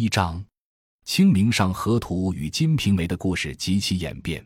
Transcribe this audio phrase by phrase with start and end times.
[0.00, 0.40] 一章，
[1.04, 4.42] 《清明上河图》与《金瓶梅》的故事及其演变。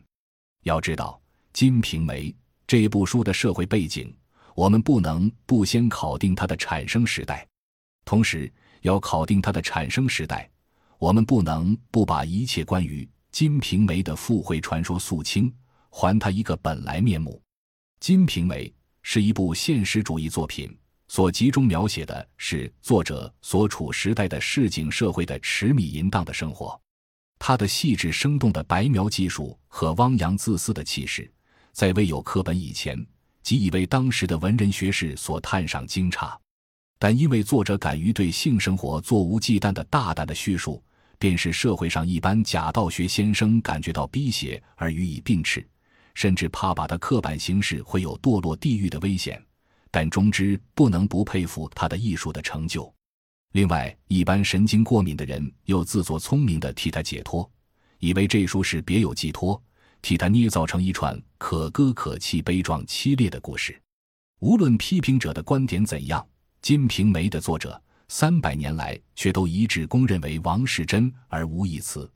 [0.63, 1.17] 要知道，
[1.53, 2.23] 《金瓶梅》
[2.67, 4.13] 这部书的社会背景，
[4.53, 7.47] 我们不能不先考定它的产生时代。
[8.03, 10.51] 同时，要考定它的产生时代，
[10.97, 15.49] 我们不能不把一切关于《金瓶梅》的附会传说肃清，
[15.89, 17.31] 还它一个本来面目。
[18.01, 18.67] 《金瓶梅》
[19.03, 20.77] 是一部现实主义作品。
[21.07, 26.79] 所集中描写的是作者所处时代的市井社会的痴迷淫荡的生活，
[27.37, 31.31] 他的细致生动的白描技术和汪洋恣肆的气势，
[31.71, 33.05] 在未有课本以前，
[33.43, 36.35] 即已为当时的文人学士所叹赏惊诧。
[36.97, 40.83] 但因为作者敢于对性生活做无忌惮的大胆的叙述，
[41.19, 45.65] 便是社会上一般假道学先生感觉到逼邪而予以并斥，
[46.13, 49.41] 甚至怕把他刻板形式会有堕落地狱的危险。
[49.95, 52.93] 但终之不能不佩服他的艺术的成就。
[53.53, 57.49] 另外，一般神经过敏的人又自作聪明地替他解脱，
[57.99, 59.63] 以为这书是别有寄托，
[60.01, 63.81] 替他捏造成一串可歌可泣、悲壮凄烈的故事。
[64.41, 66.21] 无论批评者的观点怎样，
[66.61, 72.11] 《金瓶梅》的作者三百年来却都一致公认为王世贞而无一词。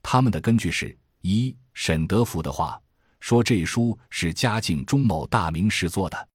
[0.00, 2.80] 他们的根据是：一沈德福的话
[3.18, 6.28] 说，这书是嘉靖中某大名士做的。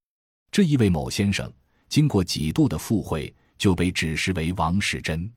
[0.52, 1.52] 这一位某先生
[1.88, 5.32] 经过几度的附会，就被指实为王世贞。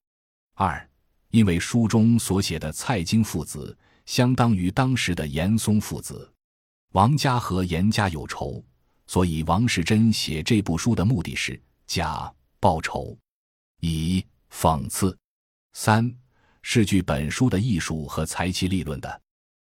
[0.54, 0.88] 二，
[1.30, 3.76] 因为书中所写的蔡京父子
[4.06, 6.28] 相当于当时的严嵩父子，
[6.92, 8.62] 王家和严家有仇，
[9.06, 13.16] 所以王世贞写这部书的目的是假报仇，
[13.80, 15.16] 以讽刺。
[15.74, 16.12] 三
[16.62, 19.20] 是据本书的艺术和才气立论的，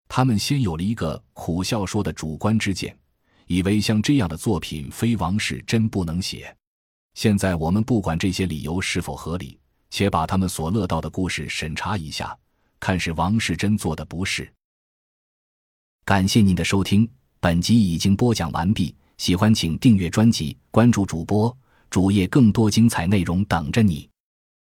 [0.09, 2.97] 他们先有了一个苦笑说的主观之见。
[3.47, 6.55] 以为像这样的作品非王世贞不能写。
[7.15, 9.59] 现在我们不管这些理由是否合理，
[9.91, 12.37] 且把他们所乐道的故事审查一下，
[12.81, 14.53] 看是王世贞做的不是。
[16.05, 17.09] 感谢您的收听，
[17.41, 18.95] 本集已经播讲完毕。
[19.17, 21.57] 喜欢请订阅专辑，关注主播
[21.89, 24.11] 主页，更多精彩内容等着你。